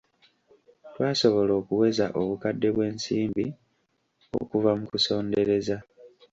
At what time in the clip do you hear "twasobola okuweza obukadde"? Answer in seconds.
0.93-2.67